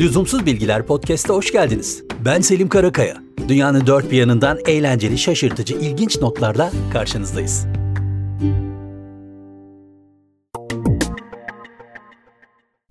[0.00, 2.04] Lüzumsuz Bilgiler Podcast'a hoş geldiniz.
[2.24, 3.16] Ben Selim Karakaya.
[3.48, 7.66] Dünyanın dört bir yanından eğlenceli, şaşırtıcı, ilginç notlarla karşınızdayız.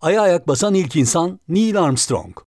[0.01, 2.37] Aya ayak basan ilk insan Neil Armstrong.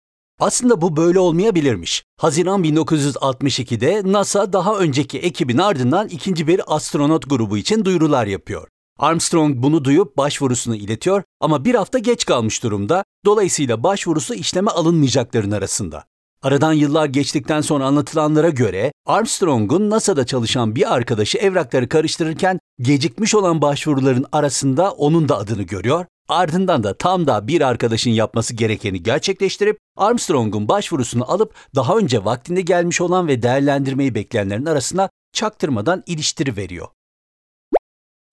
[0.40, 2.04] Aslında bu böyle olmayabilirmiş.
[2.16, 8.68] Haziran 1962'de NASA daha önceki ekibin ardından ikinci bir astronot grubu için duyurular yapıyor.
[8.98, 13.04] Armstrong bunu duyup başvurusunu iletiyor ama bir hafta geç kalmış durumda.
[13.24, 16.04] Dolayısıyla başvurusu işleme alınmayacakların arasında.
[16.42, 23.62] Aradan yıllar geçtikten sonra anlatılanlara göre Armstrong'un NASA'da çalışan bir arkadaşı evrakları karıştırırken gecikmiş olan
[23.62, 26.06] başvuruların arasında onun da adını görüyor.
[26.28, 32.60] Ardından da tam da bir arkadaşın yapması gerekeni gerçekleştirip Armstrong'un başvurusunu alıp daha önce vaktinde
[32.60, 36.88] gelmiş olan ve değerlendirmeyi bekleyenlerin arasına çaktırmadan iliştiri veriyor.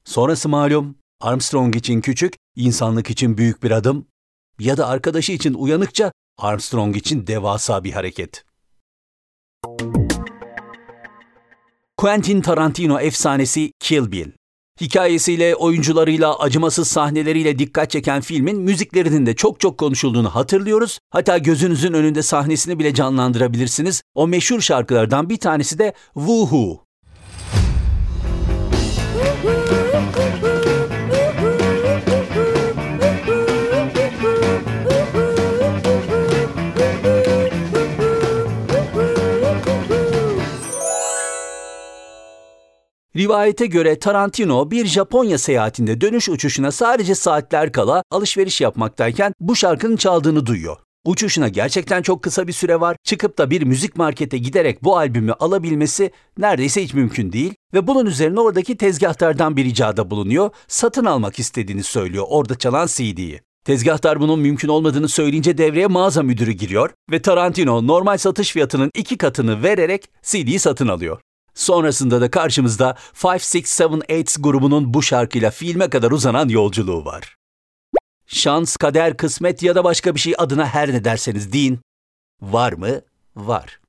[0.06, 4.06] Sonrası malum Armstrong için küçük, insanlık için büyük bir adım
[4.60, 8.46] ya da arkadaşı için uyanıkça Armstrong için devasa bir hareket.
[11.98, 14.32] Quentin Tarantino efsanesi Kill Bill.
[14.82, 21.00] Hikayesiyle, oyuncularıyla, acımasız sahneleriyle dikkat çeken filmin müziklerinin de çok çok konuşulduğunu hatırlıyoruz.
[21.10, 24.04] Hatta gözünüzün önünde sahnesini bile canlandırabilirsiniz.
[24.16, 26.86] O meşhur şarkılardan bir tanesi de Woohoo.
[43.16, 49.96] Rivayete göre Tarantino bir Japonya seyahatinde dönüş uçuşuna sadece saatler kala alışveriş yapmaktayken bu şarkının
[49.96, 50.78] çaldığını duyuyor.
[51.06, 52.98] Uçuşuna gerçekten çok kısa bir süre var.
[53.04, 57.54] Çıkıp da bir müzik markete giderek bu albümü alabilmesi neredeyse hiç mümkün değil.
[57.74, 60.50] Ve bunun üzerine oradaki tezgahtardan bir icada bulunuyor.
[60.68, 63.42] Satın almak istediğini söylüyor orada çalan CD'yi.
[63.66, 69.18] Tezgahtar bunun mümkün olmadığını söyleyince devreye mağaza müdürü giriyor ve Tarantino normal satış fiyatının iki
[69.18, 71.20] katını vererek CD'yi satın alıyor.
[71.60, 77.36] Sonrasında da karşımızda 5678 grubunun bu şarkıyla filme kadar uzanan yolculuğu var.
[78.28, 81.80] Şans, kader, kısmet ya da başka bir şey adına her ne derseniz deyin.
[82.42, 83.02] Var mı?
[83.36, 83.80] Var.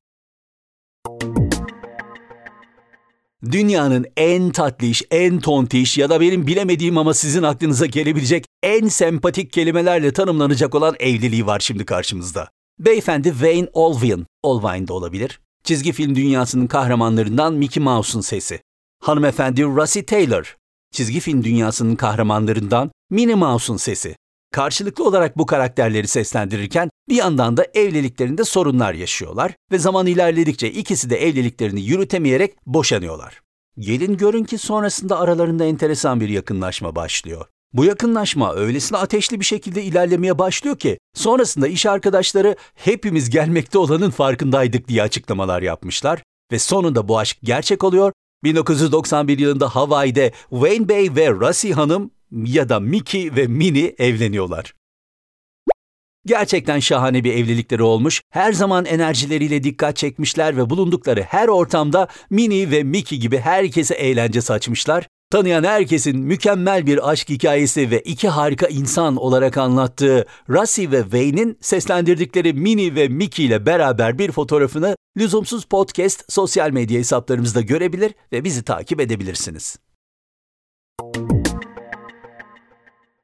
[3.44, 9.52] Dünyanın en tatlış, en tontiş ya da benim bilemediğim ama sizin aklınıza gelebilecek en sempatik
[9.52, 12.48] kelimelerle tanımlanacak olan evliliği var şimdi karşımızda.
[12.78, 15.40] Beyefendi Wayne Olvin, Olvine de olabilir.
[15.64, 18.60] Çizgi film dünyasının kahramanlarından Mickey Mouse'un sesi.
[19.02, 20.56] Hanımefendi Russie Taylor,
[20.92, 24.16] çizgi film dünyasının kahramanlarından Minnie Mouse'un sesi.
[24.52, 31.10] Karşılıklı olarak bu karakterleri seslendirirken bir yandan da evliliklerinde sorunlar yaşıyorlar ve zaman ilerledikçe ikisi
[31.10, 33.40] de evliliklerini yürütemeyerek boşanıyorlar.
[33.78, 37.46] Gelin görün ki sonrasında aralarında enteresan bir yakınlaşma başlıyor.
[37.72, 44.10] Bu yakınlaşma öylesine ateşli bir şekilde ilerlemeye başlıyor ki sonrasında iş arkadaşları hepimiz gelmekte olanın
[44.10, 46.22] farkındaydık diye açıklamalar yapmışlar
[46.52, 48.12] ve sonunda bu aşk gerçek oluyor.
[48.44, 54.74] 1991 yılında Hawaii'de Wayne Bey ve Russie Hanım ya da Mickey ve Minnie evleniyorlar.
[56.26, 62.70] Gerçekten şahane bir evlilikleri olmuş, her zaman enerjileriyle dikkat çekmişler ve bulundukları her ortamda Minnie
[62.70, 65.06] ve Mickey gibi herkese eğlence saçmışlar.
[65.30, 71.58] Tanıyan herkesin mükemmel bir aşk hikayesi ve iki harika insan olarak anlattığı Russie ve Wayne'in
[71.60, 78.44] seslendirdikleri Minnie ve Mickey ile beraber bir fotoğrafını Lüzumsuz Podcast sosyal medya hesaplarımızda görebilir ve
[78.44, 79.76] bizi takip edebilirsiniz.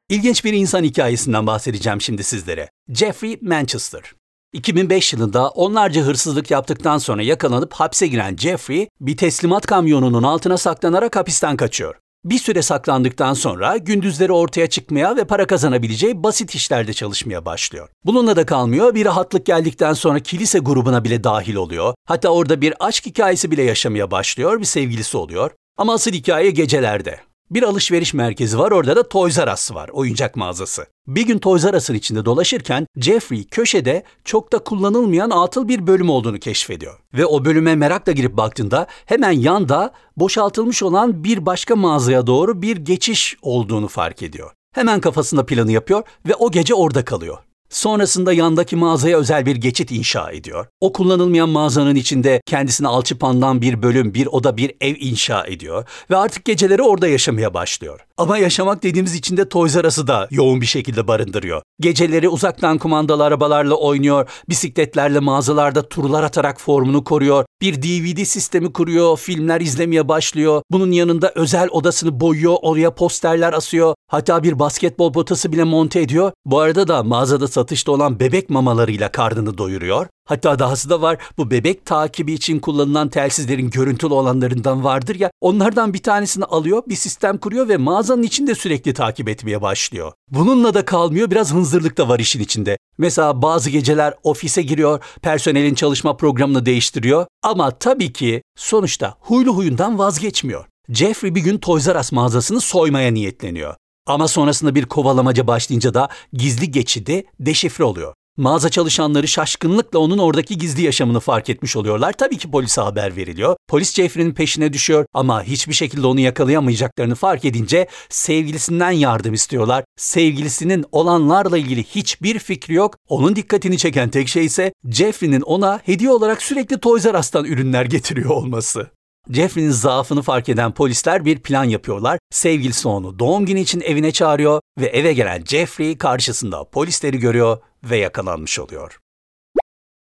[0.08, 2.70] İlginç bir insan hikayesinden bahsedeceğim şimdi sizlere.
[2.88, 4.14] Jeffrey Manchester.
[4.56, 11.16] 2005 yılında onlarca hırsızlık yaptıktan sonra yakalanıp hapse giren Jeffrey, bir teslimat kamyonunun altına saklanarak
[11.16, 11.94] hapisten kaçıyor.
[12.24, 17.88] Bir süre saklandıktan sonra gündüzleri ortaya çıkmaya ve para kazanabileceği basit işlerde çalışmaya başlıyor.
[18.04, 21.94] Bununla da kalmıyor, bir rahatlık geldikten sonra kilise grubuna bile dahil oluyor.
[22.06, 25.50] Hatta orada bir aşk hikayesi bile yaşamaya başlıyor, bir sevgilisi oluyor.
[25.78, 27.20] Ama asıl hikaye gecelerde.
[27.50, 30.86] Bir alışveriş merkezi var orada da Toys R Us var, oyuncak mağazası.
[31.06, 36.10] Bir gün Toys R Us'ın içinde dolaşırken Jeffrey köşede çok da kullanılmayan atıl bir bölüm
[36.10, 36.98] olduğunu keşfediyor.
[37.14, 42.76] Ve o bölüme merakla girip baktığında hemen yanda boşaltılmış olan bir başka mağazaya doğru bir
[42.76, 44.52] geçiş olduğunu fark ediyor.
[44.74, 47.38] Hemen kafasında planı yapıyor ve o gece orada kalıyor.
[47.70, 50.66] Sonrasında yandaki mağazaya özel bir geçit inşa ediyor.
[50.80, 56.16] O kullanılmayan mağazanın içinde kendisine alçıpandan bir bölüm, bir oda, bir ev inşa ediyor ve
[56.16, 58.00] artık geceleri orada yaşamaya başlıyor.
[58.16, 61.62] Ama yaşamak dediğimiz içinde Toys R Us'ı da yoğun bir şekilde barındırıyor.
[61.80, 69.16] Geceleri uzaktan kumandalı arabalarla oynuyor, bisikletlerle mağazalarda turlar atarak formunu koruyor, Bir DVD sistemi kuruyor,
[69.16, 70.62] filmler izlemeye başlıyor.
[70.70, 73.94] Bunun yanında özel odasını boyuyor, oraya posterler asıyor.
[74.10, 76.32] Hatta bir basketbol potası bile monte ediyor.
[76.44, 80.06] Bu arada da mağazada satışta olan bebek mamalarıyla karnını doyuruyor.
[80.26, 85.94] Hatta dahası da var bu bebek takibi için kullanılan telsizlerin görüntülü olanlarından vardır ya onlardan
[85.94, 90.12] bir tanesini alıyor bir sistem kuruyor ve mağazanın içinde sürekli takip etmeye başlıyor.
[90.30, 92.78] Bununla da kalmıyor biraz hınzırlık da var işin içinde.
[92.98, 99.98] Mesela bazı geceler ofise giriyor personelin çalışma programını değiştiriyor ama tabii ki sonuçta huylu huyundan
[99.98, 100.64] vazgeçmiyor.
[100.88, 103.74] Jeffrey bir gün Toys R Us mağazasını soymaya niyetleniyor.
[104.06, 108.14] Ama sonrasında bir kovalamaca başlayınca da gizli geçidi deşifre oluyor.
[108.36, 112.12] Mağaza çalışanları şaşkınlıkla onun oradaki gizli yaşamını fark etmiş oluyorlar.
[112.12, 113.56] Tabii ki polise haber veriliyor.
[113.68, 119.84] Polis Jeffrey'nin peşine düşüyor ama hiçbir şekilde onu yakalayamayacaklarını fark edince sevgilisinden yardım istiyorlar.
[119.96, 122.96] Sevgilisinin olanlarla ilgili hiçbir fikri yok.
[123.08, 127.84] Onun dikkatini çeken tek şey ise Jeffrey'nin ona hediye olarak sürekli Toys R Us'tan ürünler
[127.84, 128.95] getiriyor olması.
[129.30, 132.18] Jeffrey'nin zaafını fark eden polisler bir plan yapıyorlar.
[132.30, 137.96] Sevgilisi onu doğum günü için evine çağırıyor ve eve gelen Jeffrey karşısında polisleri görüyor ve
[137.96, 138.98] yakalanmış oluyor.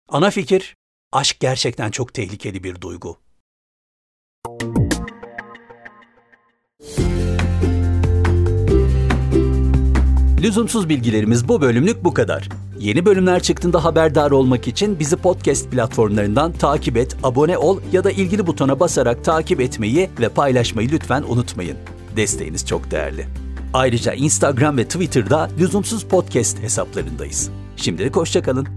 [0.09, 0.77] Ana fikir,
[1.13, 3.19] aşk gerçekten çok tehlikeli bir duygu.
[10.43, 12.49] Lüzumsuz bilgilerimiz bu bölümlük bu kadar.
[12.83, 18.11] Yeni bölümler çıktığında haberdar olmak için bizi podcast platformlarından takip et, abone ol ya da
[18.11, 21.77] ilgili butona basarak takip etmeyi ve paylaşmayı lütfen unutmayın.
[22.17, 23.27] Desteğiniz çok değerli.
[23.75, 27.51] Ayrıca Instagram ve Twitter'da lüzumsuz podcast hesaplarındayız.
[27.77, 28.69] Şimdilik hoşçakalın.